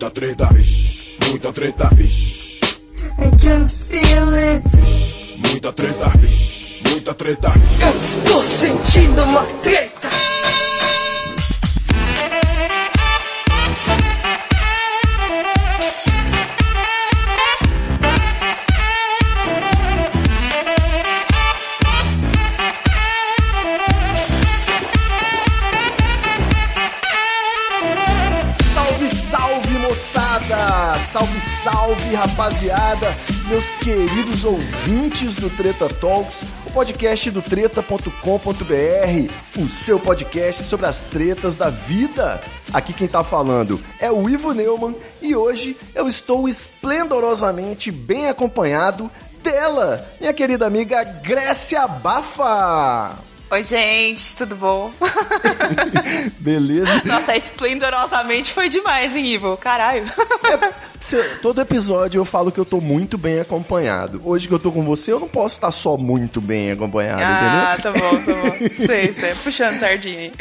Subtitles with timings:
[0.00, 2.60] Muita treta, vixe, muita treta, vixe.
[3.18, 4.62] I can feel it.
[5.38, 7.52] Muita treta, vixe, muita treta.
[7.80, 9.97] Eu estou sentindo uma treta.
[31.62, 33.16] Salve, rapaziada!
[33.48, 38.10] Meus queridos ouvintes do Treta Talks, o podcast do treta.com.br,
[39.60, 42.40] o seu podcast sobre as tretas da vida.
[42.72, 49.10] Aqui quem tá falando é o Ivo Neumann e hoje eu estou esplendorosamente bem acompanhado
[49.42, 53.16] dela, minha querida amiga Grécia Bafa.
[53.50, 54.92] Oi, gente, tudo bom?
[56.38, 57.00] Beleza?
[57.06, 59.56] Nossa, esplendorosamente foi demais, hein, Ivo?
[59.56, 60.04] Caralho.
[60.98, 64.20] Se eu- todo episódio eu falo que eu tô muito bem acompanhado.
[64.22, 67.76] Hoje que eu tô com você, eu não posso estar só muito bem acompanhado, Ah,
[67.78, 67.92] entendeu?
[67.92, 68.86] tá bom, tá bom.
[68.86, 69.34] Sei, sei.
[69.42, 70.32] Puxando sardinha aí.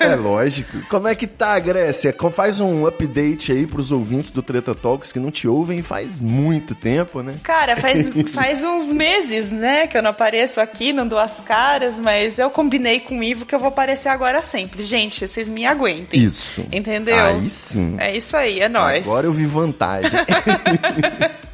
[0.00, 0.78] É lógico.
[0.88, 2.12] Como é que tá, Grécia?
[2.34, 6.74] Faz um update aí pros ouvintes do Treta Talks que não te ouvem faz muito
[6.74, 7.36] tempo, né?
[7.44, 11.98] Cara, faz, faz uns meses, né, que eu não apareço aqui, não dou as caras,
[12.00, 14.82] mas eu combinei com o Ivo que eu vou aparecer agora sempre.
[14.82, 16.24] Gente, vocês me aguentem.
[16.24, 16.64] Isso.
[16.72, 17.22] Entendeu?
[17.22, 17.96] Aí sim.
[18.00, 19.06] É isso aí, é nóis.
[19.06, 20.10] Agora eu vi vantagem.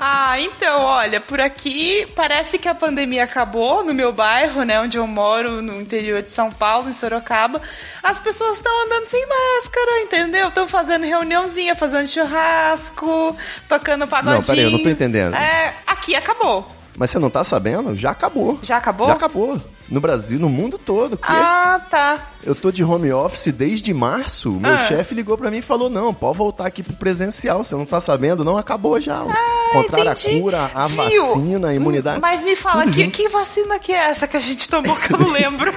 [0.00, 4.98] Ah, então, olha, por aqui parece que a pandemia acabou no meu bairro, né, onde
[4.98, 7.62] eu moro, no interior de São Paulo, em Sorocaba.
[8.02, 10.48] As pessoas estão andando sem máscara, entendeu?
[10.48, 13.36] Estão fazendo reuniãozinha, fazendo churrasco,
[13.68, 14.38] tocando pagodinho.
[14.38, 15.36] Não, peraí, eu não tô entendendo.
[15.36, 16.68] É, aqui acabou.
[16.96, 17.96] Mas você não tá sabendo?
[17.96, 18.58] Já acabou.
[18.60, 19.06] Já acabou?
[19.06, 19.60] Já acabou.
[19.88, 21.16] No Brasil, no mundo todo.
[21.16, 22.28] Que Ah, tá.
[22.42, 24.50] Eu tô de home office desde março.
[24.52, 24.78] Meu Ah.
[24.78, 27.62] chefe ligou pra mim e falou: não, pode voltar aqui pro presencial.
[27.62, 28.44] Você não tá sabendo?
[28.44, 29.16] Não, acabou já.
[29.18, 30.40] A Ah, entendi.
[30.40, 30.96] cura, a Viu?
[31.34, 32.20] vacina, a imunidade.
[32.20, 35.18] Mas me fala, que, que vacina que é essa que a gente tomou que eu
[35.18, 35.72] não lembro?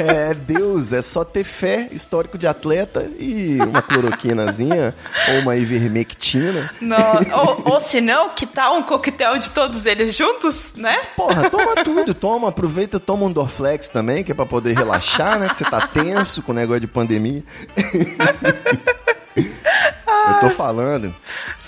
[0.00, 4.94] É Deus, é só ter fé, histórico de atleta e uma cloroquinazinha
[5.32, 6.70] ou uma ivermectina.
[6.80, 6.98] não,
[7.32, 10.96] ou, ou se não, que tal um coquetel de todos eles juntos, né?
[11.16, 15.48] Porra, toma tudo, toma, aproveita, toma um Dorflex também, que é pra poder relaxar, né?
[15.48, 17.42] Que você tá tenso com o negócio de pandemia.
[19.36, 21.14] Eu tô falando.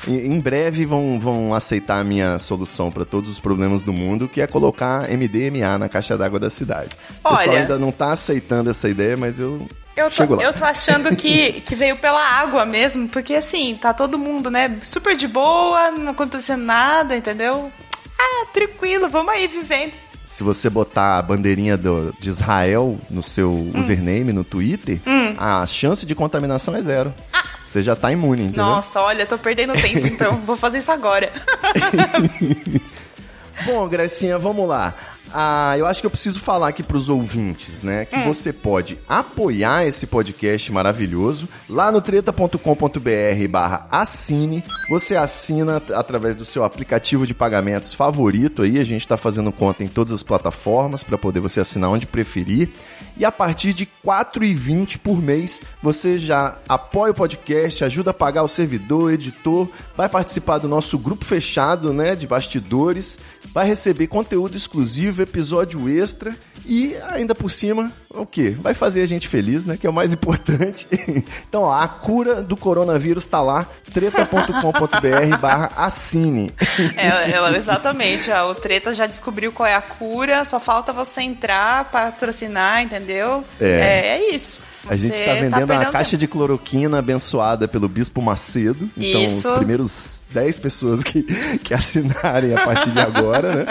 [0.06, 4.41] Em breve vão, vão aceitar a minha solução pra todos os problemas do mundo, que
[4.41, 6.91] é colocar MDMA na caixa d'água da cidade.
[7.25, 9.66] O pessoal Olha- ainda não tá aceitando essa ideia, mas eu,
[9.97, 14.16] Eu tô, eu tô achando que, que veio pela água mesmo, porque assim, tá todo
[14.19, 17.71] mundo, né, super de boa, não acontecendo nada, entendeu?
[18.19, 19.93] Ah, tranquilo, vamos aí vivendo.
[20.25, 23.72] Se você botar a bandeirinha do- de Israel no seu Hum.
[23.75, 25.00] username no Twitter,
[25.38, 27.12] a chance de contaminação é zero.
[27.77, 28.65] Você já tá imune, entendeu?
[28.65, 31.31] Nossa, olha, tô perdendo tempo, então vou fazer isso agora.
[33.67, 34.95] Bom, Grecinha, vamos lá.
[35.33, 38.05] Ah, eu acho que eu preciso falar aqui pros ouvintes, né?
[38.05, 44.65] Que você pode apoiar esse podcast maravilhoso lá no treta.com.br barra assine.
[44.89, 48.79] Você assina através do seu aplicativo de pagamentos favorito aí.
[48.79, 52.71] A gente tá fazendo conta em todas as plataformas para poder você assinar onde preferir.
[53.17, 58.15] E a partir de R$ 4,20 por mês, você já apoia o podcast, ajuda a
[58.15, 63.19] pagar o servidor, editor, vai participar do nosso grupo fechado, né, de bastidores,
[63.53, 68.50] vai receber conteúdo exclusivo, episódio extra e ainda por cima, o quê?
[68.50, 70.87] Vai fazer a gente feliz, né, que é o mais importante.
[71.49, 76.50] então, ó, a cura do coronavírus tá lá, treta.com.br barra assine.
[76.97, 81.22] É, ela, exatamente, ó, o Treta já descobriu qual é a cura, só falta você
[81.22, 83.44] entrar, patrocinar, entendeu?
[83.60, 83.69] É.
[83.69, 84.66] é, é isso.
[84.89, 86.21] A gente Você tá vendendo perdendo a caixa tempo.
[86.21, 88.89] de cloroquina abençoada pelo Bispo Macedo.
[88.97, 89.49] Então, Isso.
[89.49, 91.23] os primeiros 10 pessoas que,
[91.63, 93.67] que assinarem a partir de agora, né?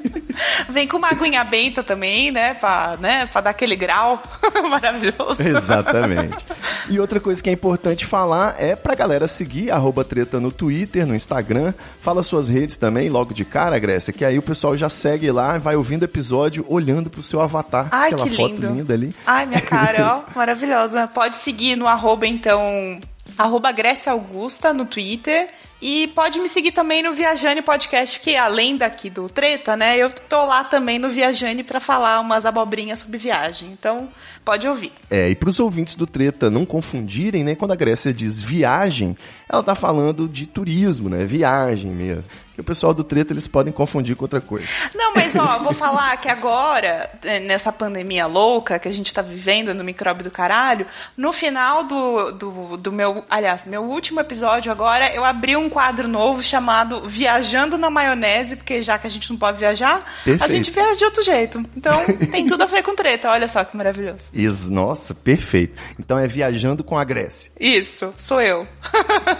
[0.68, 2.54] Vem com uma aguinha benta também, né?
[2.54, 3.26] Pra, né?
[3.26, 4.22] pra dar aquele grau
[4.68, 5.36] maravilhoso.
[5.38, 6.46] Exatamente.
[6.88, 11.04] E outra coisa que é importante falar é pra galera seguir arroba treta no Twitter,
[11.04, 11.74] no Instagram.
[11.98, 15.58] Fala suas redes também, logo de cara, Grécia, que aí o pessoal já segue lá,
[15.58, 17.88] vai ouvindo episódio, olhando pro seu avatar.
[17.90, 18.68] Ai, aquela que foto lindo.
[18.68, 19.14] linda ali.
[19.26, 21.08] Ai, minha cara, ó, maravilhosa.
[21.08, 23.00] Pode seguir no arroba, então,
[23.36, 25.48] arroba Grécia Augusta no Twitter
[25.80, 30.10] E pode me seguir também no Viajane Podcast, que além daqui do Treta, né, eu
[30.10, 33.70] tô lá também no Viajane para falar umas abobrinhas sobre viagem.
[33.72, 34.08] Então,
[34.44, 34.90] pode ouvir.
[35.10, 39.16] É, e para os ouvintes do Treta não confundirem, né, quando a Grécia diz viagem,
[39.48, 42.24] ela tá falando de turismo, né, viagem mesmo
[42.56, 44.66] que o pessoal do treta eles podem confundir com outra coisa.
[44.94, 49.20] Não, mas ó, vou falar que agora, é, nessa pandemia louca que a gente tá
[49.20, 54.72] vivendo no micróbio do caralho, no final do, do, do meu, aliás, meu último episódio
[54.72, 59.28] agora, eu abri um quadro novo chamado Viajando na Maionese, porque já que a gente
[59.28, 60.42] não pode viajar, Perfeito.
[60.42, 61.62] a gente viaja de outro jeito.
[61.76, 64.24] Então, tem tudo a ver com treta, olha só que maravilhoso.
[64.32, 65.76] Isso, nossa, perfeito.
[66.00, 67.52] Então é Viajando com a Grécia.
[67.60, 68.66] Isso, sou eu.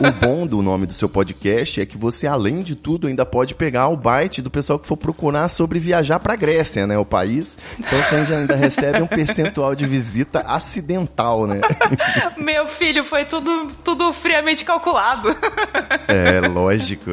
[0.00, 3.54] o bom do nome do seu podcast é que você, além de tudo, ainda pode
[3.54, 7.58] pegar o byte do pessoal que for procurar sobre viajar para Grécia, né, o país.
[7.78, 11.60] Então você ainda recebe um percentual de visita acidental, né?
[12.36, 15.34] Meu filho, foi tudo, tudo friamente calculado.
[16.08, 17.10] É, lógico,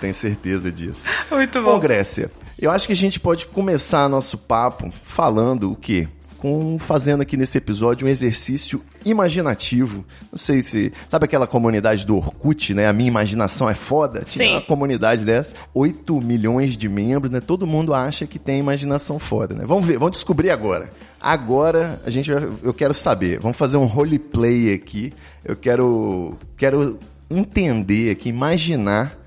[0.00, 1.08] tenho certeza disso.
[1.30, 1.72] Muito bom.
[1.72, 6.08] Bom, Grécia, eu acho que a gente pode começar nosso papo falando o quê?
[6.46, 10.04] Com fazendo aqui nesse episódio um exercício imaginativo.
[10.30, 10.92] Não sei se.
[11.08, 12.86] Sabe aquela comunidade do Orkut, né?
[12.86, 14.22] A minha imaginação é foda?
[14.24, 14.52] Tinha Sim.
[14.52, 17.40] uma comunidade dessa, 8 milhões de membros, né?
[17.40, 19.64] Todo mundo acha que tem imaginação foda, né?
[19.66, 20.88] Vamos ver, vamos descobrir agora.
[21.20, 23.40] Agora a gente eu quero saber.
[23.40, 25.12] Vamos fazer um roleplay aqui.
[25.44, 26.96] Eu quero quero
[27.28, 29.18] entender aqui, imaginar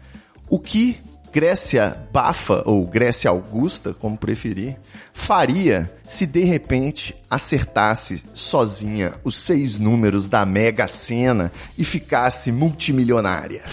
[0.49, 0.95] o que
[1.31, 4.77] Grécia Bafa, ou Grécia Augusta, como preferir,
[5.13, 13.63] faria se de repente acertasse sozinha os seis números da Mega Sena e ficasse multimilionária?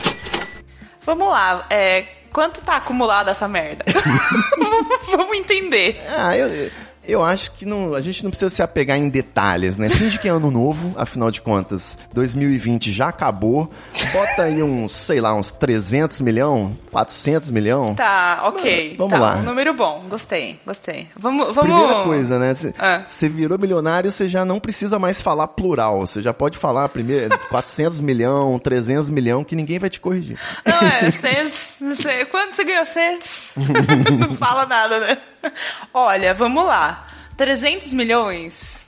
[1.05, 3.85] Vamos lá, é, quanto tá acumulado essa merda?
[5.17, 6.05] Vamos entender.
[6.09, 6.71] Ah, eu,
[7.07, 9.89] eu acho que não, a gente não precisa se apegar em detalhes, né?
[9.89, 13.71] Finge que é ano novo, afinal de contas, 2020 já acabou.
[14.13, 17.95] Bota aí uns, sei lá, uns 300 milhão, 400 milhão.
[17.95, 18.95] Tá, ok.
[18.99, 19.37] Vamos tá, lá.
[19.37, 21.09] Um número bom, gostei, gostei.
[21.17, 21.77] Vamos, vamos...
[21.77, 22.55] Primeira coisa, né?
[22.55, 23.29] Você ah.
[23.29, 26.01] virou milionário, você já não precisa mais falar plural.
[26.07, 30.39] Você já pode falar primeiro 400 milhão, 300 milhão, que ninguém vai te corrigir.
[30.65, 33.53] Não é, cê, quando você ganhou cês?
[34.19, 35.19] não fala nada, né?
[35.93, 37.07] Olha, vamos lá.
[37.37, 38.81] 300 milhões?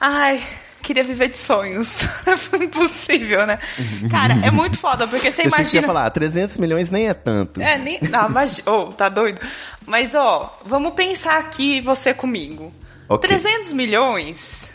[0.00, 0.42] Ai,
[0.82, 1.88] queria viver de sonhos.
[2.60, 3.58] Impossível, né?
[4.10, 5.82] Cara, é muito foda, porque você imagina...
[5.82, 7.60] Você falar, 300 milhões nem é tanto.
[7.60, 7.98] É, nem...
[8.12, 8.62] Ah, mas...
[8.66, 9.40] Oh, tá doido?
[9.86, 12.72] Mas, ó, vamos pensar aqui, você comigo.
[13.08, 13.28] Okay.
[13.28, 14.65] 300 milhões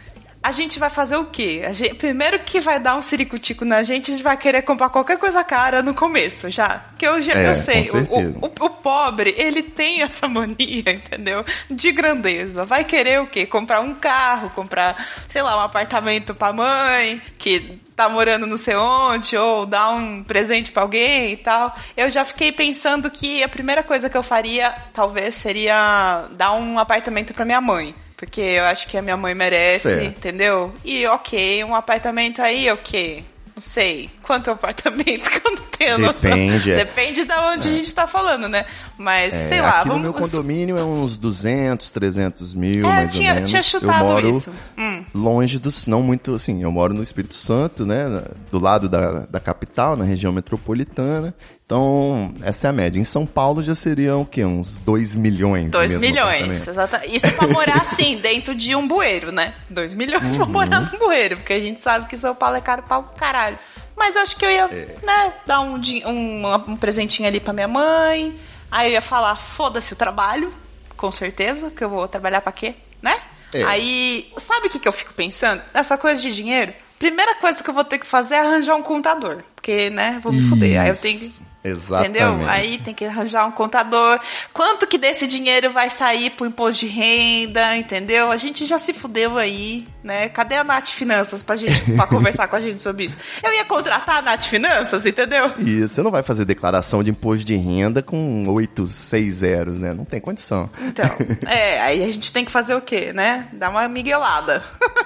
[0.44, 1.62] a gente vai fazer o quê?
[1.72, 5.18] Gente, primeiro que vai dar um ciricutico na gente, a gente vai querer comprar qualquer
[5.18, 6.84] coisa cara no começo, já.
[6.98, 10.58] Que eu, já, é, eu sei, o, o, o, pobre, ele tem essa mania,
[10.92, 11.46] entendeu?
[11.70, 12.66] De grandeza.
[12.66, 13.46] Vai querer o quê?
[13.46, 18.76] Comprar um carro, comprar, sei lá, um apartamento pra mãe, que tá morando não sei
[18.76, 21.76] onde, ou dar um presente para alguém e tal.
[21.96, 26.80] Eu já fiquei pensando que a primeira coisa que eu faria, talvez, seria dar um
[26.80, 27.94] apartamento para minha mãe.
[28.22, 30.06] Porque eu acho que a minha mãe merece, certo.
[30.06, 30.72] entendeu?
[30.86, 33.26] E ok, um apartamento aí, ok.
[33.56, 34.12] Não sei.
[34.32, 36.72] Quanto é o apartamento que eu não tenho Depende.
[36.72, 36.86] É.
[36.86, 37.72] Depende de onde é.
[37.72, 38.66] a gente tá falando, né?
[38.98, 39.80] Mas, é, sei lá.
[39.80, 40.04] Aqui vamos...
[40.04, 43.50] no meu condomínio é uns 200, 300 mil, é, mais tinha, ou menos.
[43.50, 44.50] tinha chutado eu moro isso.
[44.78, 45.04] Hum.
[45.14, 45.86] longe dos...
[45.86, 48.24] Não muito, assim, eu moro no Espírito Santo, né?
[48.50, 51.36] Do lado da, da capital, na região metropolitana.
[51.66, 53.00] Então, essa é a média.
[53.00, 54.46] Em São Paulo já seriam o quê?
[54.46, 55.72] Uns 2 milhões.
[55.72, 57.18] 2 milhões, exatamente.
[57.18, 59.54] Isso pra morar, assim, dentro de um bueiro, né?
[59.70, 60.38] 2 milhões uhum.
[60.38, 63.60] pra morar num bueiro, porque a gente sabe que São Paulo é caro pra caralho.
[64.02, 64.96] Mas acho que eu ia, é.
[65.04, 68.36] né, dar um, um, um presentinho ali pra minha mãe.
[68.72, 70.52] Aí eu ia falar, foda-se o trabalho,
[70.98, 73.22] com certeza, que eu vou trabalhar pra quê, né?
[73.54, 73.62] É.
[73.64, 75.62] Aí, sabe o que, que eu fico pensando?
[75.72, 76.74] Essa coisa de dinheiro.
[76.98, 79.44] Primeira coisa que eu vou ter que fazer é arranjar um contador.
[79.54, 80.82] Porque, né, vou me fuder.
[80.82, 82.22] Aí eu tenho que Exatamente.
[82.22, 82.50] Entendeu?
[82.50, 84.20] Aí tem que arranjar um contador.
[84.52, 88.32] Quanto que desse dinheiro vai sair pro imposto de renda, entendeu?
[88.32, 90.28] A gente já se fudeu aí, né?
[90.30, 93.18] Cadê a Nath Finanças pra gente pra conversar com a gente sobre isso?
[93.44, 95.54] Eu ia contratar a Nath Finanças, entendeu?
[95.60, 99.94] Isso, você não vai fazer declaração de imposto de renda com oito, seis zeros, né?
[99.94, 100.70] Não tem condição.
[100.82, 101.06] Então,
[101.48, 103.48] é, aí a gente tem que fazer o quê, né?
[103.54, 104.64] Dar uma miguelada.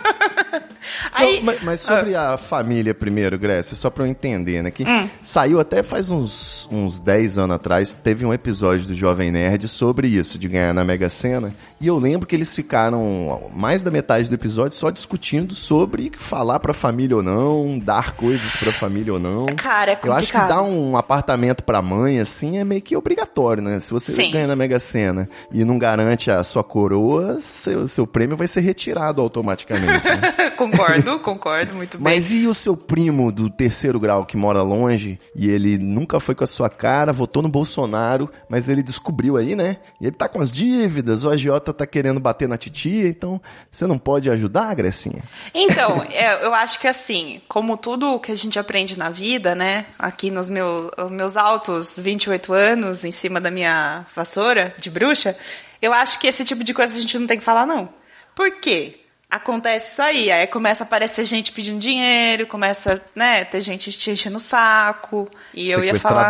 [1.11, 2.33] aí, não, mas, mas, sobre ah.
[2.33, 4.71] a família primeiro, Grécia, só pra eu entender, né?
[4.71, 5.09] Que hum.
[5.23, 10.07] saiu até faz uns uns, 10 anos atrás, teve um episódio do Jovem Nerd sobre
[10.07, 11.53] isso, de ganhar na Mega Sena.
[11.79, 16.60] E eu lembro que eles ficaram mais da metade do episódio só discutindo sobre falar
[16.60, 19.46] pra família ou não, dar coisas pra família ou não.
[19.58, 20.08] Cara, é complicado.
[20.08, 23.79] Eu acho que dar um apartamento pra mãe, assim, é meio que obrigatório, né?
[23.79, 24.32] Se você Sim.
[24.32, 28.62] ganha na Mega Sena e não garante a sua coroa, seu, seu prêmio vai ser
[28.62, 30.05] retirado automaticamente.
[30.08, 30.51] Né?
[30.55, 32.03] Concordo, concordo, muito bem.
[32.03, 36.34] Mas e o seu primo do terceiro grau que mora longe e ele nunca foi
[36.34, 39.77] com a sua cara, votou no Bolsonaro, mas ele descobriu aí, né?
[40.00, 43.86] E ele tá com as dívidas, o agiota tá querendo bater na titia, então você
[43.86, 45.24] não pode ajudar, Grecinha?
[45.53, 49.88] Então, é, eu acho que assim, como tudo que a gente aprende na vida, né?
[50.00, 55.38] Aqui nos meus, meus altos 28 anos, em cima da minha vassoura de bruxa,
[55.82, 57.89] eu acho que esse tipo de coisa a gente não tem que falar, não.
[58.34, 59.00] Por quê?
[59.29, 64.12] Acontece isso aí, aí começa a aparecer gente pedindo dinheiro, começa, né, ter gente te
[64.12, 65.29] enchendo o saco.
[65.53, 66.25] E eu ia falar.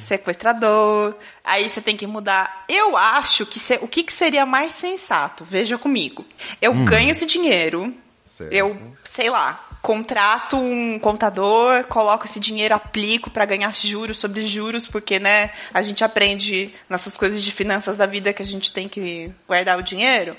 [0.00, 1.14] Sequestrador.
[1.44, 2.64] Aí você tem que mudar.
[2.68, 5.44] Eu acho que se- o que, que seria mais sensato?
[5.44, 6.24] Veja comigo.
[6.62, 7.92] Eu ganho esse dinheiro,
[8.24, 8.52] Certo.
[8.52, 14.86] eu, sei lá, contrato um contador, coloco esse dinheiro, aplico para ganhar juros sobre juros,
[14.86, 18.88] porque, né, a gente aprende nessas coisas de finanças da vida que a gente tem
[18.88, 20.36] que guardar o dinheiro.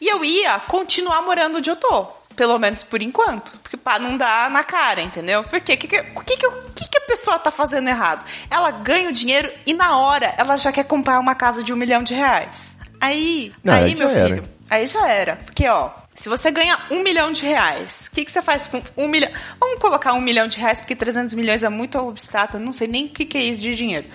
[0.00, 2.20] E eu ia continuar morando onde eu tô.
[2.36, 3.52] Pelo menos por enquanto.
[3.58, 5.42] Porque pra não dar na cara, entendeu?
[5.44, 8.24] Porque o que, que, o que, que, que a pessoa tá fazendo errado?
[8.48, 11.76] Ela ganha o dinheiro e na hora ela já quer comprar uma casa de um
[11.76, 12.70] milhão de reais.
[13.00, 14.42] Aí, Não, aí, aí meu filho, era.
[14.70, 15.36] Aí já era.
[15.36, 18.82] Porque, ó, se você ganha um milhão de reais, o que, que você faz com
[18.96, 19.30] um milhão?
[19.58, 23.06] Vamos colocar um milhão de reais, porque 300 milhões é muito abstrato, não sei nem
[23.06, 24.06] o que, que é isso de dinheiro.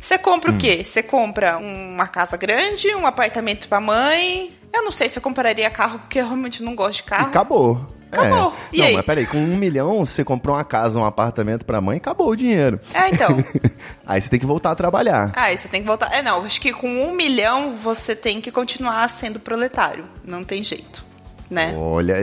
[0.00, 0.56] Você compra Hum.
[0.56, 0.84] o quê?
[0.84, 4.52] Você compra uma casa grande, um apartamento pra mãe.
[4.72, 7.26] Eu não sei se eu compraria carro, porque eu realmente não gosto de E carro.
[7.28, 7.86] acabou.
[8.12, 8.52] Acabou.
[8.52, 8.76] É.
[8.76, 8.94] E não, aí?
[8.96, 12.36] mas peraí, com um milhão você comprou uma casa, um apartamento pra mãe, acabou o
[12.36, 12.78] dinheiro.
[12.92, 13.28] É, então.
[14.06, 15.32] Aí você tem que voltar a trabalhar.
[15.34, 16.12] Ah, você tem que voltar.
[16.12, 20.04] É, não, acho que com um milhão você tem que continuar sendo proletário.
[20.24, 21.04] Não tem jeito.
[21.50, 21.74] Né?
[21.76, 22.14] Olha,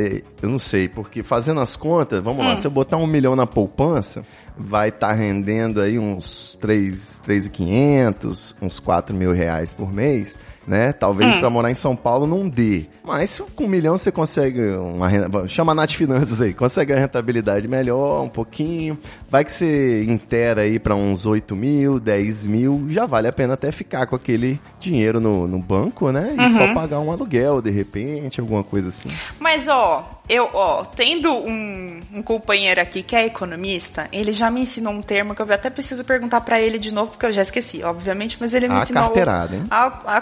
[0.41, 3.45] eu não sei, porque fazendo as contas, vamos lá, se eu botar um milhão na
[3.45, 4.25] poupança,
[4.57, 10.37] vai estar rendendo aí uns 3, 3.500, uns 4 mil reais por mês,
[10.71, 10.93] né?
[10.93, 12.85] Talvez pra morar em São Paulo não dê.
[13.03, 16.95] Mas com um milhão você consegue uma renda, chama a Nath Finanças aí, consegue a
[16.97, 18.97] rentabilidade melhor, um pouquinho.
[19.29, 23.55] Vai que você inteira aí pra uns 8 mil, 10 mil, já vale a pena
[23.55, 26.35] até ficar com aquele dinheiro no, no banco, né?
[26.39, 29.09] E só pagar um aluguel, de repente, alguma coisa assim.
[29.39, 34.61] Mas, ó, eu, ó, tendo um, um companheiro aqui que é economista, ele já me
[34.61, 37.41] ensinou um termo que eu até preciso perguntar pra ele de novo, porque eu já
[37.41, 39.03] esqueci, obviamente, mas ele me A ensinou.
[39.03, 39.63] carteirada, hein?
[39.69, 40.21] A, a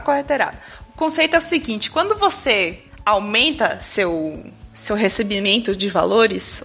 [0.94, 4.44] O conceito é o seguinte: quando você aumenta seu.
[4.72, 6.64] Seu recebimento de valores,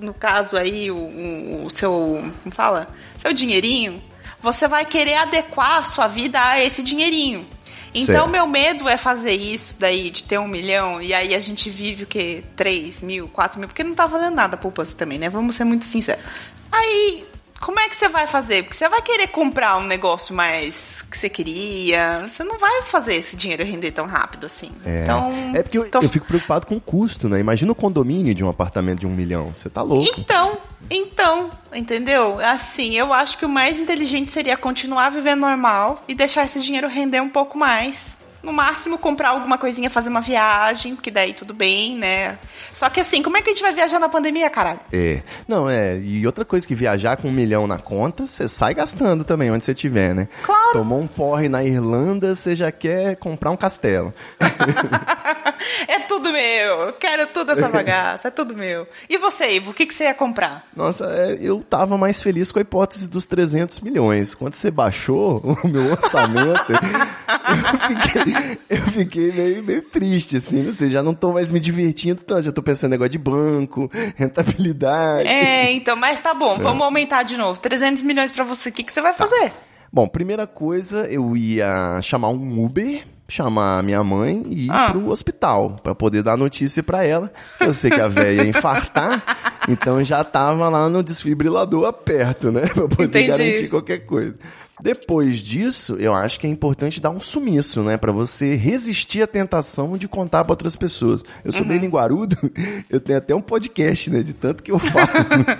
[0.00, 2.24] no caso aí, o, o- o seu.
[2.42, 2.88] Como fala?
[3.18, 4.02] Seu dinheirinho,
[4.40, 7.46] você vai querer adequar a sua vida a esse dinheirinho.
[7.92, 8.28] Então, Certo.
[8.30, 12.04] meu medo é fazer isso daí, de ter um milhão, e aí a gente vive
[12.04, 12.42] o quê?
[12.56, 15.28] 3 mil, 4 mil, porque não tá valendo nada a poupança também, né?
[15.28, 16.24] Vamos ser muito sinceros.
[16.72, 17.26] Aí,
[17.60, 18.62] como é que você vai fazer?
[18.62, 23.14] Porque você vai querer comprar um negócio mais que você queria, você não vai fazer
[23.16, 24.70] esse dinheiro render tão rápido assim.
[24.84, 27.40] É, Então, é porque eu, tô- eu fico preocupado com o custo, né?
[27.40, 29.52] Imagina o condomínio de um apartamento de um milhão.
[29.54, 30.08] Você tá louco.
[30.18, 32.38] Então, então, entendeu?
[32.40, 36.88] Assim, eu acho que o mais inteligente seria continuar vivendo normal e deixar esse dinheiro
[36.88, 38.16] render um pouco mais.
[38.42, 42.38] No máximo, comprar alguma coisinha, fazer uma viagem, porque daí tudo bem, né?
[42.72, 44.80] Só que assim, como é que a gente vai viajar na pandemia, caralho?
[44.92, 45.22] É.
[45.46, 45.98] Não, é.
[45.98, 49.64] E outra coisa que viajar com um milhão na conta, você sai gastando também, onde
[49.64, 50.28] você tiver, né?
[50.42, 50.72] Claro.
[50.72, 54.14] Tomou um porre na Irlanda, você já quer comprar um castelo.
[55.86, 58.86] é tudo meu, eu quero tudo essa bagaça, é tudo meu.
[59.08, 60.64] E você, Ivo, o que, que você ia comprar?
[60.74, 64.34] Nossa, é, eu tava mais feliz com a hipótese dos 300 milhões.
[64.34, 66.78] Quando você baixou o meu orçamento, eu
[67.88, 68.29] fiquei,
[68.68, 70.62] eu fiquei meio, meio triste, assim.
[70.62, 72.42] Não sei, já não tô mais me divertindo tanto.
[72.42, 75.28] Já tô pensando em negócio de banco, rentabilidade.
[75.28, 77.60] É, então, mas tá bom, vamos aumentar de novo.
[77.60, 79.52] 300 milhões pra você, o que, que você vai fazer?
[79.92, 84.90] Bom, primeira coisa, eu ia chamar um Uber, chamar minha mãe e ir Ah.
[84.90, 87.32] pro hospital pra poder dar notícia pra ela.
[87.58, 89.22] Eu sei que a velha ia infartar,
[89.68, 93.26] então já tava lá no desfibrilador perto, né, Pra poder Entendi.
[93.26, 94.36] garantir qualquer coisa.
[94.82, 97.96] Depois disso, eu acho que é importante dar um sumiço, né?
[97.96, 101.22] Pra você resistir à tentação de contar pra outras pessoas.
[101.44, 101.82] Eu sou bem Uhum.
[101.84, 102.36] linguarudo,
[102.90, 104.22] eu tenho até um podcast, né?
[104.22, 105.08] De tanto que eu falo.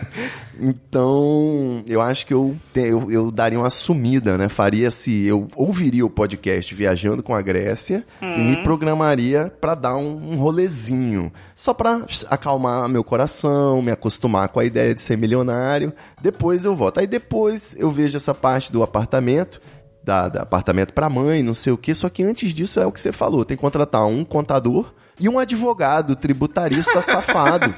[0.60, 4.48] então, eu acho que eu, te- eu, eu daria uma sumida, né?
[4.48, 8.50] Faria se eu ouviria o podcast Viajando com a Grécia e Hum.
[8.50, 11.32] me programaria pra dar um, um rolezinho.
[11.54, 15.92] Só pra acalmar meu coração, me acostumar com a ideia de ser milionário.
[16.22, 16.98] Depois eu volto.
[17.00, 19.09] Aí depois eu vejo essa parte do apartamento.
[20.02, 21.94] Da, da apartamento pra mãe, não sei o que.
[21.94, 23.44] Só que antes disso é o que você falou.
[23.44, 27.74] Tem que contratar um contador e um advogado tributarista safado.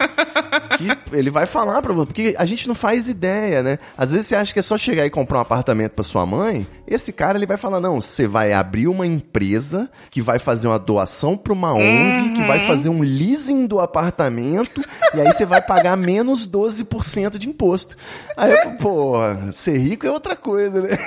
[0.78, 3.78] Que ele vai falar pra você, porque a gente não faz ideia, né?
[3.96, 6.66] Às vezes você acha que é só chegar e comprar um apartamento pra sua mãe,
[6.86, 10.78] esse cara ele vai falar, não, você vai abrir uma empresa que vai fazer uma
[10.78, 14.82] doação pra uma ONG, que vai fazer um leasing do apartamento,
[15.14, 17.96] e aí você vai pagar menos 12% de imposto.
[18.36, 19.14] Aí eu, pô,
[19.52, 20.98] ser rico é outra coisa, né?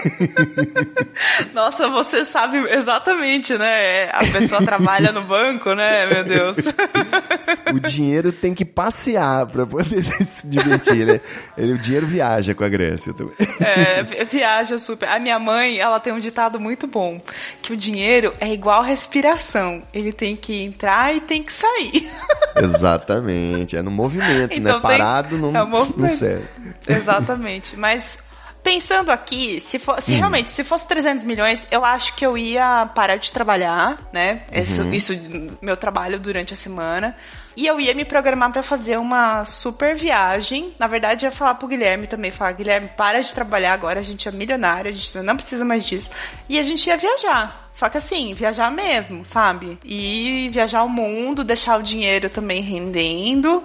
[1.53, 4.09] Nossa, você sabe exatamente, né?
[4.11, 6.05] A pessoa trabalha no banco, né?
[6.25, 6.57] Deus.
[7.73, 11.21] o dinheiro tem que passear pra poder se divertir, né?
[11.57, 13.35] Ele, o dinheiro viaja com a Grécia também.
[13.59, 15.07] É, viaja super.
[15.09, 17.21] A minha mãe, ela tem um ditado muito bom,
[17.61, 19.83] que o dinheiro é igual respiração.
[19.93, 22.09] Ele tem que entrar e tem que sair.
[22.55, 24.57] Exatamente, é no movimento, né?
[24.57, 24.81] então, né?
[24.81, 26.47] Parado não, é não serve.
[26.87, 28.17] Exatamente, mas
[28.65, 30.17] pensando aqui, se, for, se hum.
[30.17, 34.41] realmente, se fosse 300 milhões, eu acho que eu ia parar de trabalhar, né?
[34.51, 34.91] Isso, uhum.
[34.91, 35.13] isso
[35.61, 37.15] meu trabalho durante a semana.
[37.55, 40.73] E eu ia me programar para fazer uma super viagem.
[40.79, 44.27] Na verdade, ia falar pro Guilherme também, falar, Guilherme, para de trabalhar agora, a gente
[44.27, 46.09] é milionário, a gente não precisa mais disso.
[46.49, 47.64] E a gente ia viajar.
[47.75, 49.77] Só que assim, viajar mesmo, sabe?
[49.83, 53.61] E viajar o mundo, deixar o dinheiro também rendendo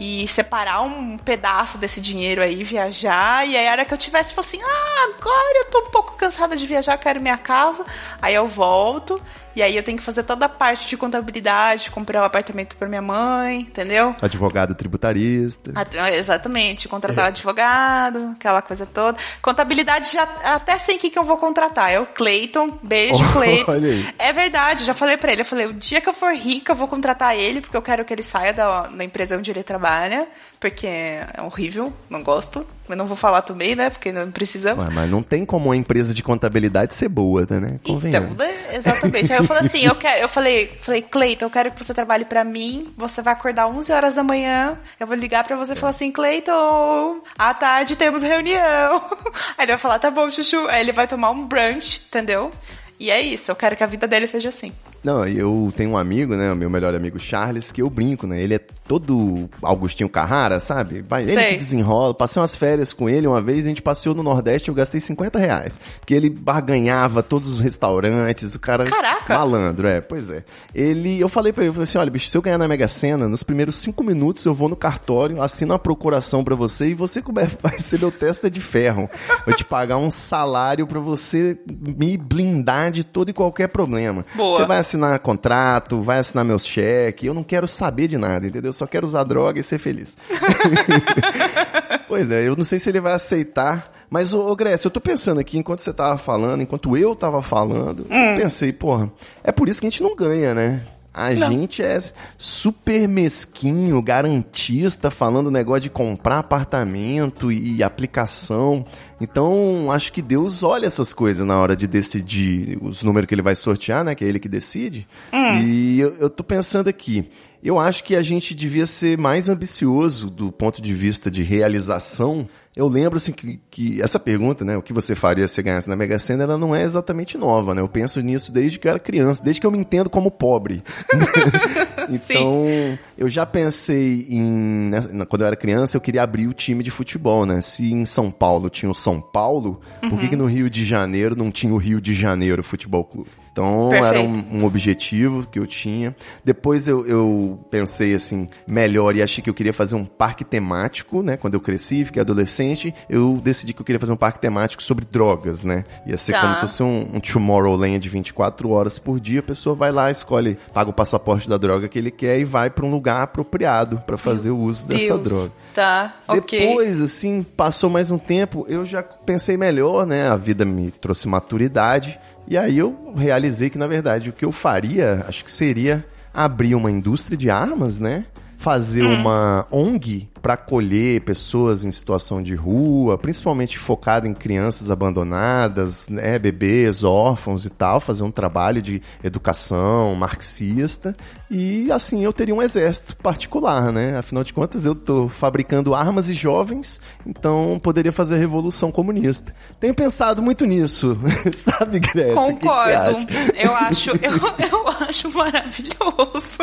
[0.00, 3.46] e separar um pedaço desse dinheiro aí, viajar.
[3.46, 6.16] E aí, a hora que eu tivesse, falar assim: ah, agora eu tô um pouco
[6.16, 7.86] cansada de viajar, quero minha casa.
[8.20, 9.22] Aí eu volto.
[9.54, 12.76] E aí eu tenho que fazer toda a parte de contabilidade, comprar o um apartamento
[12.76, 14.14] para minha mãe, entendeu?
[14.20, 15.72] Advogado tributarista.
[16.14, 19.18] exatamente, contratar um advogado, aquela coisa toda.
[19.40, 21.90] Contabilidade já até sei quem que eu vou contratar.
[21.90, 22.78] É o Clayton.
[22.82, 23.72] Beijo, oh, Clayton.
[24.18, 25.42] É verdade, já falei para ele.
[25.42, 28.04] Eu falei, o dia que eu for rica, eu vou contratar ele, porque eu quero
[28.04, 30.28] que ele saia da, da empresa onde ele trabalha
[30.62, 32.64] porque é horrível, não gosto.
[32.88, 33.90] Mas não vou falar também, né?
[33.90, 34.84] Porque não precisamos.
[34.84, 37.80] Ué, mas não tem como uma empresa de contabilidade ser boa, né?
[37.82, 38.34] Convenhamos.
[38.34, 38.76] Então, né?
[38.76, 39.32] exatamente.
[39.32, 42.24] Aí eu falei assim, eu quero, eu falei, falei, Cleiton, eu quero que você trabalhe
[42.24, 42.92] para mim.
[42.96, 44.78] Você vai acordar 11 horas da manhã.
[45.00, 49.02] Eu vou ligar para você e falar assim, Cleiton, à tarde temos reunião.
[49.58, 50.68] Aí ele vai falar, tá bom, chuchu.
[50.68, 52.52] Aí ele vai tomar um brunch, entendeu?
[53.00, 54.72] E é isso, eu quero que a vida dele seja assim.
[55.02, 58.40] Não, eu tenho um amigo, né, o meu melhor amigo Charles, que eu brinco, né?
[58.40, 61.02] Ele é todo Augustinho Carrara, sabe?
[61.02, 62.14] Vai, ele que desenrola.
[62.14, 65.00] Passei umas férias com ele uma vez, a gente passeou no Nordeste e eu gastei
[65.00, 65.80] 50 reais.
[65.98, 68.84] Porque ele barganhava todos os restaurantes, o cara...
[68.84, 69.38] Caraca!
[69.38, 70.44] Malandro, é, pois é.
[70.74, 72.86] Ele, eu falei pra ele, eu falei assim, olha, bicho, se eu ganhar na Mega
[72.86, 76.94] Sena, nos primeiros cinco minutos eu vou no cartório, assino a procuração pra você e
[76.94, 77.22] você
[77.60, 79.08] vai ser meu testa de ferro.
[79.46, 84.24] Vou te pagar um salário pra você me blindar de todo e qualquer problema.
[84.34, 84.58] Boa.
[84.58, 88.68] Você vai assinar contrato, vai assinar meus cheques, eu não quero saber de nada, entendeu?
[88.68, 90.16] Eu só quero usar droga e ser feliz.
[92.06, 95.00] pois é, eu não sei se ele vai aceitar, mas, ô, ô Grécia, eu tô
[95.00, 98.36] pensando aqui, enquanto você tava falando, enquanto eu tava falando, hum.
[98.36, 99.10] pensei, porra,
[99.42, 100.82] é por isso que a gente não ganha, né?
[101.14, 101.50] A não.
[101.50, 101.98] gente é
[102.38, 108.84] super mesquinho, garantista, falando negócio de comprar apartamento e aplicação.
[109.20, 113.42] Então, acho que Deus olha essas coisas na hora de decidir os números que ele
[113.42, 114.14] vai sortear, né?
[114.14, 115.06] Que é ele que decide.
[115.32, 115.60] Hum.
[115.60, 117.28] E eu, eu tô pensando aqui.
[117.62, 122.48] Eu acho que a gente devia ser mais ambicioso do ponto de vista de realização
[122.74, 125.94] eu lembro assim que, que, essa pergunta, né, o que você faria se ganhasse na
[125.94, 127.82] Mega Sena, ela não é exatamente nova, né?
[127.82, 130.82] Eu penso nisso desde que eu era criança, desde que eu me entendo como pobre.
[132.08, 132.98] então, Sim.
[133.18, 136.90] eu já pensei em, né, quando eu era criança, eu queria abrir o time de
[136.90, 137.60] futebol, né?
[137.60, 140.08] Se em São Paulo tinha o São Paulo, uhum.
[140.08, 143.41] por que, que no Rio de Janeiro não tinha o Rio de Janeiro Futebol Clube?
[143.52, 144.14] Então Perfeito.
[144.14, 146.16] era um, um, objetivo que eu tinha.
[146.42, 151.22] Depois eu, eu, pensei assim, melhor e achei que eu queria fazer um parque temático,
[151.22, 151.36] né?
[151.36, 155.04] Quando eu cresci, fiquei adolescente, eu decidi que eu queria fazer um parque temático sobre
[155.04, 155.84] drogas, né?
[156.06, 156.40] Ia ser tá.
[156.40, 159.40] como se fosse um, um Tomorrowland de 24 horas por dia.
[159.40, 162.70] A pessoa vai lá, escolhe, paga o passaporte da droga que ele quer e vai
[162.70, 165.00] para um lugar apropriado para fazer Meu o uso Deus.
[165.02, 165.62] dessa droga.
[165.74, 166.16] Tá.
[166.28, 170.28] Depois, assim, passou mais um tempo, eu já pensei melhor, né?
[170.28, 172.18] A vida me trouxe maturidade.
[172.46, 176.74] E aí eu realizei que, na verdade, o que eu faria, acho que seria abrir
[176.74, 178.24] uma indústria de armas, né?
[178.62, 179.14] Fazer hum.
[179.14, 186.38] uma ONG para acolher pessoas em situação de rua, principalmente focado em crianças abandonadas, né,
[186.38, 191.12] bebês, órfãos e tal, fazer um trabalho de educação marxista
[191.50, 194.16] e assim eu teria um exército particular, né?
[194.18, 199.52] Afinal de contas eu tô fabricando armas e jovens, então poderia fazer a revolução comunista.
[199.80, 201.18] Tenho pensado muito nisso,
[201.52, 202.34] sabe, Grécia?
[202.34, 203.26] Concordo.
[203.54, 206.58] Eu acho, eu, eu acho maravilhoso.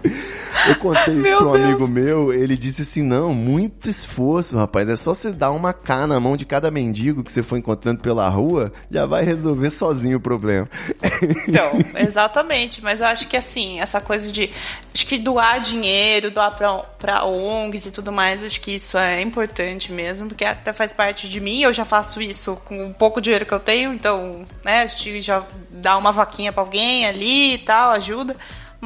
[0.69, 1.65] Eu contei isso Meu pra um Deus.
[1.65, 6.07] amigo meu, ele disse assim, não, muito esforço, rapaz, é só você dar uma cá
[6.07, 10.19] na mão de cada mendigo que você for encontrando pela rua, já vai resolver sozinho
[10.19, 10.69] o problema.
[11.49, 12.83] Então, exatamente.
[12.83, 14.51] Mas eu acho que assim, essa coisa de.
[14.93, 19.21] Acho que doar dinheiro, doar pra, pra ONGs e tudo mais, acho que isso é
[19.21, 21.63] importante mesmo, porque até faz parte de mim.
[21.63, 25.21] Eu já faço isso com o pouco dinheiro que eu tenho, então, né, a gente
[25.21, 28.37] já dá uma vaquinha pra alguém ali e tal, ajuda.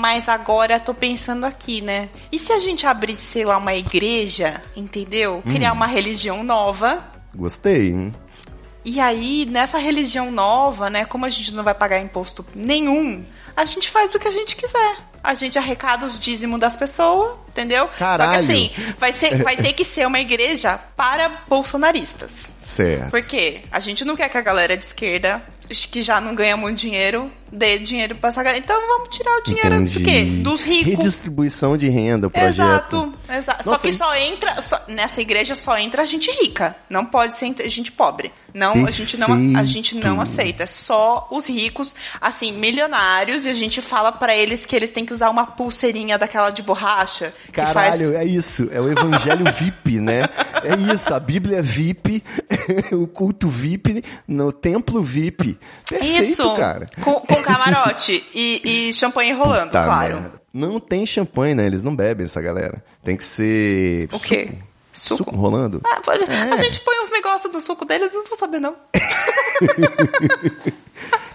[0.01, 2.09] Mas agora eu tô pensando aqui, né?
[2.33, 5.43] E se a gente abrisse, sei lá, uma igreja, entendeu?
[5.47, 8.15] Criar uma religião nova, Gostei, hein?
[8.83, 13.23] e aí, nessa religião nova, né, como a gente não vai pagar imposto nenhum,
[13.55, 14.97] a gente faz o que a gente quiser.
[15.23, 17.87] A gente arrecada os dízimos das pessoas, entendeu?
[17.99, 18.31] Caralho.
[18.31, 22.31] Só que assim, vai, ser, vai ter que ser uma igreja para bolsonaristas.
[22.59, 23.11] Certo.
[23.11, 23.61] Por quê?
[23.71, 27.31] A gente não quer que a galera de esquerda, que já não ganha muito dinheiro,
[27.53, 28.63] dê dinheiro pra essa galera.
[28.63, 29.99] Então vamos tirar o dinheiro Entendi.
[29.99, 30.23] do quê?
[30.43, 30.87] Dos ricos.
[30.93, 32.57] Redistribuição de renda, o projeto.
[32.57, 33.65] Exato, exato.
[33.65, 36.77] Só que só entra, só- nessa igreja só entra gente rica.
[36.89, 38.33] Não pode ser ent- gente pobre.
[38.53, 40.65] Não, a gente não, a gente não aceita.
[40.65, 45.07] É Só os ricos, assim, milionários, e a gente fala pra eles que eles têm
[45.07, 47.33] que usar uma pulseirinha daquela de borracha.
[47.53, 48.01] Caralho, faz...
[48.17, 48.69] é isso.
[48.73, 50.23] É o evangelho VIP, né?
[50.65, 51.15] É isso.
[51.15, 52.25] A Bíblia é VIP,
[52.93, 55.57] o culto VIP, no templo VIP.
[55.89, 56.87] Perfeito, Isso, cara.
[57.03, 60.15] com, com camarote e, e champanhe rolando, Tá claro.
[60.21, 60.41] merda.
[60.53, 61.67] Não tem champanhe, né?
[61.67, 62.83] Eles não bebem essa galera.
[63.05, 64.09] Tem que ser.
[64.13, 64.51] O quê?
[64.93, 65.37] Suco, Suco?
[65.37, 65.81] rolando.
[65.85, 66.53] Ah, pode- É.
[66.53, 68.75] A gente põe uns negócios do suco deles, não vou saber não.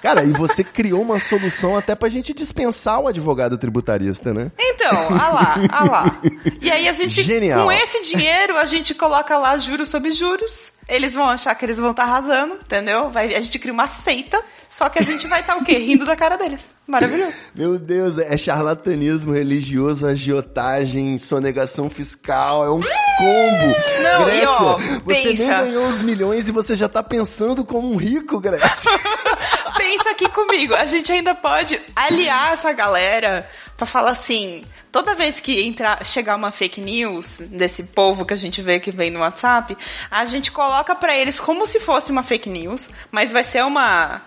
[0.06, 4.52] Cara, e você criou uma solução até pra gente dispensar o advogado tributarista, né?
[4.60, 6.22] Então, ah lá, ah lá.
[6.62, 7.66] E aí a gente, Genial.
[7.66, 10.72] com esse dinheiro, a gente coloca lá juros sobre juros.
[10.88, 13.10] Eles vão achar que eles vão estar arrasando, entendeu?
[13.10, 14.40] Vai, a gente cria uma seita,
[14.70, 15.76] só que a gente vai estar o quê?
[15.80, 16.60] Rindo da cara deles.
[16.86, 17.38] Maravilhoso.
[17.56, 22.82] Meu Deus, é charlatanismo religioso, agiotagem, sonegação fiscal, é um
[23.18, 23.76] combo.
[24.04, 25.64] Não, Grécia, e ó, você nem pensa.
[25.64, 28.92] ganhou os milhões e você já tá pensando como um rico, Grécia.
[29.96, 35.40] Pensa aqui comigo, a gente ainda pode aliar essa galera pra falar assim, toda vez
[35.40, 39.22] que entrar, chegar uma fake news desse povo que a gente vê que vem no
[39.22, 39.78] WhatsApp,
[40.12, 44.22] a gente coloca pra eles como se fosse uma fake news, mas vai ser uma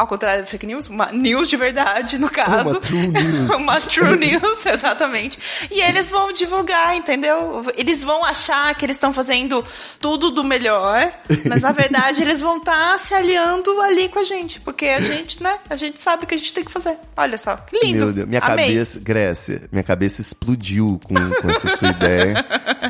[0.00, 2.70] ao contrário da fake news, uma news de verdade, no caso.
[2.70, 3.50] Uma true news.
[3.52, 5.38] uma true news, exatamente.
[5.70, 7.62] E eles vão divulgar, entendeu?
[7.76, 9.62] Eles vão achar que eles estão fazendo
[10.00, 11.12] tudo do melhor,
[11.44, 15.42] mas na verdade eles vão estar se aliando ali com a gente, porque a gente,
[15.42, 15.58] né?
[15.68, 16.96] A gente sabe o que a gente tem que fazer.
[17.14, 18.06] Olha só, que lindo.
[18.06, 18.68] Meu Deus, minha Amei.
[18.68, 22.42] cabeça, Grécia, minha cabeça explodiu com, com essa sua ideia.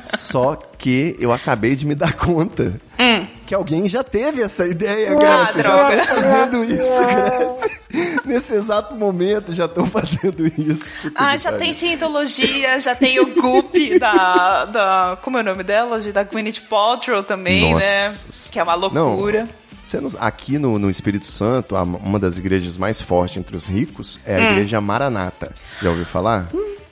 [0.05, 2.81] Só que eu acabei de me dar conta
[3.51, 5.19] que alguém já teve essa ideia, Hum.
[5.27, 7.81] Ah, já estão fazendo isso, Grécia.
[8.25, 10.85] Nesse exato momento já estão fazendo isso.
[11.17, 15.19] Ah, já tem cientologia, já tem o Goop da, da.
[15.21, 15.99] Como é o nome dela?
[16.13, 17.85] Da Gwyneth Paltrow também, Nossa.
[17.85, 18.15] né?
[18.53, 19.49] Que é uma loucura.
[19.93, 24.37] Não- aqui no, no Espírito Santo, uma das igrejas mais fortes entre os ricos é
[24.37, 24.51] a Hum.
[24.53, 25.53] igreja Maranata.
[25.75, 26.47] Você já ouviu falar?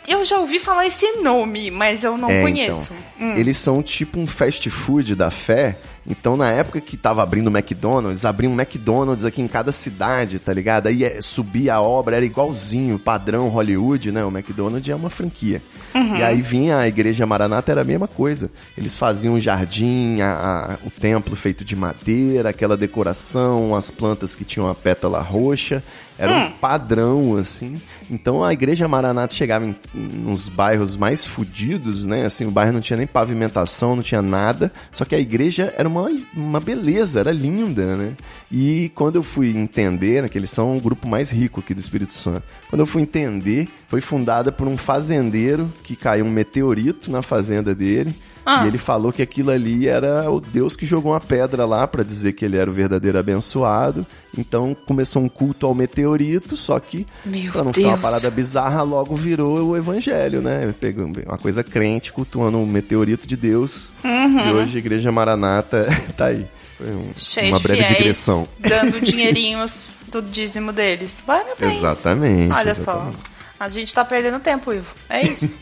[0.08, 2.88] Eu já ouvi falar esse nome, mas eu não É, conheço.
[3.16, 5.78] Então, Eles são tipo um fast food da fé.
[6.08, 10.38] Então, na época que tava abrindo o McDonald's, abriam um McDonald's aqui em cada cidade,
[10.38, 10.86] tá ligado?
[10.86, 14.24] Aí é, subia a obra, era igualzinho, padrão Hollywood, né?
[14.24, 15.60] O McDonald's é uma franquia.
[15.94, 18.50] E aí vinha a igreja Maranata, era a mesma coisa.
[18.76, 24.34] Eles faziam um jardim, a- a- o templo feito de madeira, aquela decoração, as plantas
[24.34, 25.82] que tinham a pétala roxa.
[26.18, 27.80] Era um padrão, assim.
[28.10, 32.24] Então a igreja Maranata chegava em, nos bairros mais fudidos, né?
[32.26, 34.72] Assim, o bairro não tinha nem pavimentação, não tinha nada.
[34.90, 35.97] Só que a igreja era uma,
[36.34, 38.16] uma beleza, era linda, né?
[38.50, 41.80] E quando eu fui entender, né, que eles são o grupo mais rico aqui do
[41.80, 42.42] Espírito Santo.
[42.68, 47.74] Quando eu fui entender, foi fundada por um fazendeiro que caiu um meteorito na fazenda
[47.74, 48.14] dele.
[48.50, 48.64] Ah.
[48.64, 52.02] E ele falou que aquilo ali era o Deus que jogou uma pedra lá pra
[52.02, 54.06] dizer que ele era o verdadeiro abençoado.
[54.36, 58.02] Então começou um culto ao meteorito, só que Meu pra não ficar uma Deus.
[58.10, 60.72] parada bizarra, logo virou o evangelho, né?
[60.80, 63.92] Pegou uma coisa crente cultuando um meteorito de Deus.
[64.04, 66.46] E hoje a igreja Maranata tá aí.
[66.78, 67.10] Foi um- Uhum.
[67.16, 68.48] Cheio uma breve fiéis digressão.
[68.60, 71.10] dando dinheirinhos do dízimo deles.
[71.26, 71.76] Parabéns.
[71.76, 73.16] Exatamente, Olha exatamente.
[73.16, 73.37] só.
[73.60, 74.86] A gente tá perdendo tempo, Ivo.
[75.08, 75.52] É isso.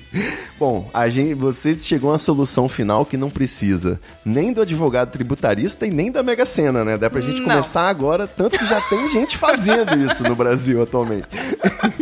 [0.58, 5.10] Bom, a gente, você chegou a uma solução final que não precisa nem do advogado
[5.10, 6.98] tributarista e nem da Mega Sena, né?
[6.98, 7.48] Dá pra gente Não.
[7.48, 11.26] começar agora, tanto que já tem gente fazendo isso no Brasil atualmente.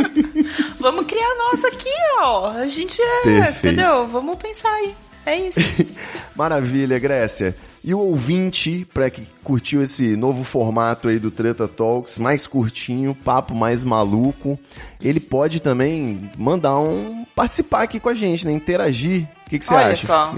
[0.81, 1.91] Vamos criar a nossa aqui,
[2.23, 2.49] ó.
[2.51, 3.67] A gente é, Perfeito.
[3.67, 4.09] entendeu?
[4.09, 4.95] Vamos pensar aí.
[5.27, 5.61] É isso.
[6.37, 7.57] Maravilha, Grécia.
[7.83, 13.15] E o ouvinte, para que curtiu esse novo formato aí do Treta Talks, mais curtinho,
[13.15, 14.59] papo mais maluco,
[15.01, 18.53] ele pode também mandar um participar aqui com a gente, né?
[18.53, 19.29] Interagir.
[19.47, 20.07] O que, que você Olha acha?
[20.07, 20.35] só.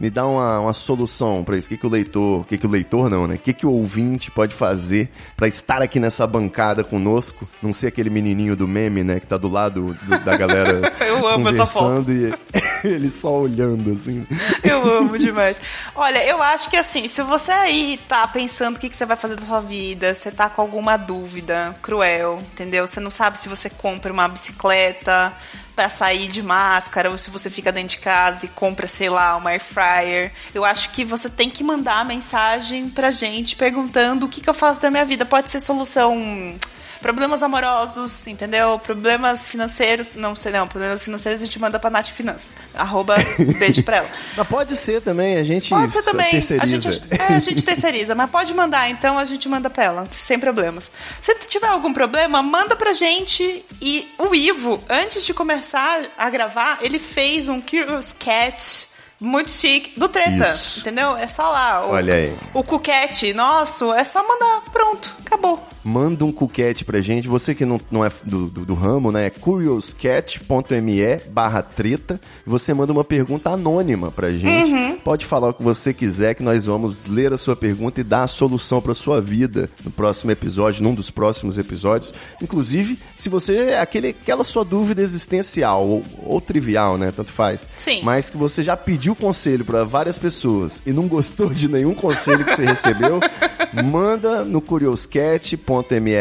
[0.00, 1.66] Me, dá uma, uma solução para isso.
[1.66, 3.34] O que, que o leitor, o que, que o leitor não, né?
[3.34, 7.46] O que, que o ouvinte pode fazer para estar aqui nessa bancada conosco?
[7.62, 9.20] Não ser aquele menininho do meme, né?
[9.20, 12.34] Que tá do lado do- da galera Eu amo essa conversando e
[12.82, 14.26] ele só olhando, assim.
[14.64, 15.60] Eu amo demais.
[15.94, 19.18] Olha, eu acho que assim, se você aí tá pensando o que, que você vai
[19.18, 22.86] fazer da sua vida, você tá com alguma dúvida cruel, entendeu?
[22.86, 25.30] Você não sabe se você compra uma bicicleta
[25.74, 29.36] pra sair de máscara ou se você fica dentro de casa e compra, sei lá,
[29.36, 30.32] uma air fryer.
[30.54, 34.54] Eu acho que você tem que mandar mensagem pra gente perguntando o que, que eu
[34.54, 35.24] faço da minha vida.
[35.24, 36.56] Pode ser solução
[37.00, 38.78] Problemas amorosos, entendeu?
[38.78, 40.14] Problemas financeiros.
[40.14, 42.48] Não sei não, problemas financeiros a gente manda pra Nath Finanças.
[42.74, 43.16] Arroba
[43.58, 44.10] beijo pra ela.
[44.36, 46.26] Mas pode ser também, a gente Pode ser também.
[46.26, 46.92] A terceiriza.
[46.92, 50.38] gente, é, a gente terceiriza, mas pode mandar, então a gente manda pra ela, sem
[50.38, 50.90] problemas.
[51.20, 53.64] Se tiver algum problema, manda pra gente.
[53.80, 58.88] E o Ivo, antes de começar a gravar, ele fez um Curious Cat
[59.20, 60.80] muito chique do Treta, Isso.
[60.80, 61.14] entendeu?
[61.16, 61.86] É só lá.
[61.86, 62.34] O, Olha aí.
[62.54, 64.62] O cuquete nosso, é só mandar.
[64.72, 65.62] Pronto, acabou.
[65.82, 67.26] Manda um cuquete pra gente.
[67.26, 69.26] Você que não, não é do, do, do ramo, né?
[69.26, 72.20] É curiouscat.me barra treta.
[72.46, 74.72] Você manda uma pergunta anônima pra gente.
[74.72, 74.98] Uhum.
[74.98, 78.24] Pode falar o que você quiser, que nós vamos ler a sua pergunta e dar
[78.24, 82.12] a solução pra sua vida no próximo episódio, num dos próximos episódios.
[82.42, 87.10] Inclusive, se você é aquele, aquela sua dúvida existencial ou, ou trivial, né?
[87.14, 87.68] Tanto faz.
[87.76, 88.02] Sim.
[88.02, 92.44] Mas que você já pediu conselho pra várias pessoas e não gostou de nenhum conselho
[92.44, 93.20] que você recebeu,
[93.82, 95.69] manda no curioscat.me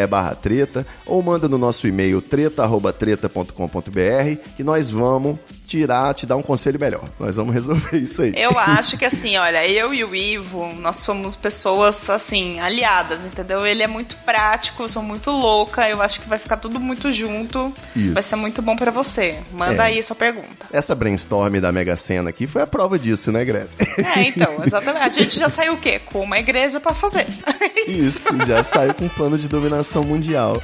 [0.10, 6.42] barra treta ou manda no nosso e-mail treta.treta.com.br que nós vamos tirar, te dar um
[6.42, 7.04] conselho melhor.
[7.20, 8.34] Nós vamos resolver isso aí.
[8.36, 13.66] Eu acho que assim, olha, eu e o Ivo, nós somos pessoas assim, aliadas, entendeu?
[13.66, 17.12] Ele é muito prático, eu sou muito louca, eu acho que vai ficar tudo muito
[17.12, 17.74] junto.
[17.96, 18.14] Isso.
[18.14, 19.38] Vai ser muito bom pra você.
[19.52, 19.88] Manda É.
[19.88, 20.66] aí a sua pergunta.
[20.72, 23.78] Essa brainstorm da Mega Sena aqui foi a prova disso, né, Grécia?
[23.98, 25.04] É, então, exatamente.
[25.06, 26.00] A gente já saiu o quê?
[26.00, 27.26] Com uma igreja pra fazer.
[27.88, 30.62] Isso, já saiu com um plano de dominação mundial.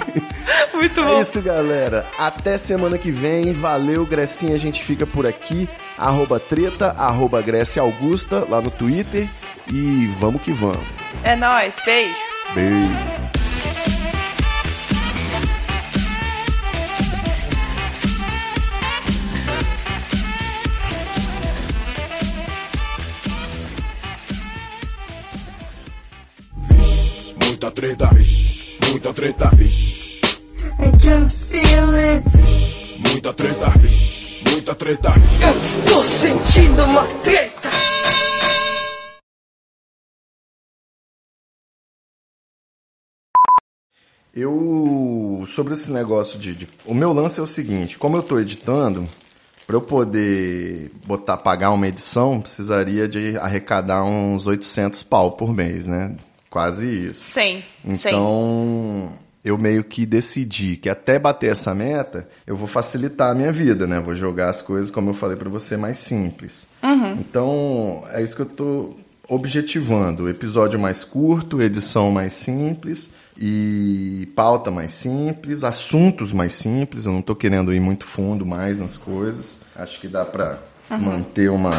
[0.74, 1.20] muito É bom.
[1.20, 2.04] isso, galera.
[2.18, 3.52] Até semana que vem.
[3.52, 4.54] Valeu, Grecinha.
[4.54, 5.68] A gente fica por aqui.
[5.98, 9.28] Arroba treta, arroba Grécia Augusta, lá no Twitter.
[9.72, 10.78] E vamos que vamos.
[11.22, 12.14] É nóis, beijo.
[12.54, 13.39] Beijo.
[27.70, 28.78] Muita treta, vixe.
[28.90, 30.20] Muita treta, vixe.
[30.80, 32.24] I can feel it.
[32.98, 34.42] Muita treta, vixe.
[34.50, 35.42] Muita treta, vixe.
[35.44, 37.70] Eu estou sentindo uma treta.
[44.32, 48.38] Eu, sobre esse negócio de, de- O meu lance é o seguinte: como eu tô
[48.38, 49.06] editando,
[49.66, 55.86] para eu poder botar, pagar uma edição, precisaria de arrecadar uns 800 pau por mês,
[55.86, 56.14] né?
[56.50, 57.30] Quase isso.
[57.30, 58.08] Sim, sim.
[58.08, 59.12] Então,
[59.44, 63.86] eu meio que decidi que até bater essa meta, eu vou facilitar a minha vida,
[63.86, 64.00] né?
[64.00, 66.68] Vou jogar as coisas, como eu falei pra você, mais simples.
[67.20, 68.96] Então, é isso que eu tô
[69.28, 70.28] objetivando.
[70.28, 77.06] Episódio mais curto, edição mais simples e pauta mais simples, assuntos mais simples.
[77.06, 79.58] Eu não tô querendo ir muito fundo mais nas coisas.
[79.76, 80.58] Acho que dá pra
[80.90, 81.70] manter uma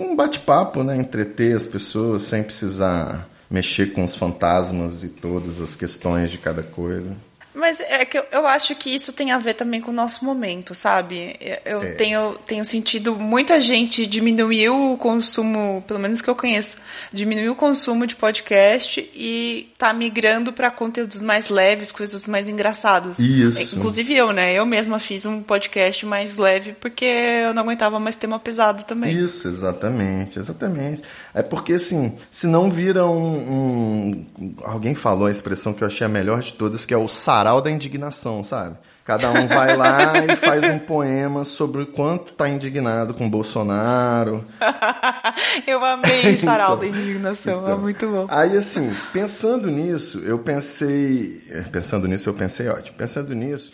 [0.00, 0.96] um bate-papo, né?
[0.96, 6.62] Entreter as pessoas sem precisar mexer com os fantasmas e todas as questões de cada
[6.62, 7.14] coisa.
[7.54, 10.24] Mas é que eu, eu acho que isso tem a ver também com o nosso
[10.24, 11.36] momento, sabe?
[11.64, 11.92] Eu É.
[11.92, 16.78] tenho, tenho sentido muita gente diminuiu o consumo, pelo menos que eu conheço,
[17.12, 23.18] diminuiu o consumo de podcast e tá migrando para conteúdos mais leves, coisas mais engraçadas.
[23.18, 23.58] Isso.
[23.58, 24.54] É, Inclusive eu, né?
[24.54, 29.14] Eu mesma fiz um podcast mais leve porque eu não aguentava mais tema pesado também.
[29.16, 31.02] Isso, exatamente, exatamente.
[31.34, 36.06] É porque assim, se não vira um, um- Alguém falou a expressão que eu achei
[36.06, 37.08] a melhor de todas, que é o
[37.42, 38.78] sarau da indignação, sabe?
[39.04, 44.44] Cada um vai lá e faz um poema sobre o quanto tá indignado com Bolsonaro.
[45.66, 48.26] eu amei Sarau da indignação, é Então, muito bom.
[48.28, 51.42] Aí, assim, pensando nisso, eu pensei.
[51.50, 52.96] é, Pensando nisso, eu pensei, ótimo.
[52.96, 53.72] Pensando nisso,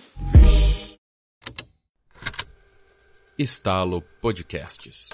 [3.39, 5.11] Estalo Podcasts.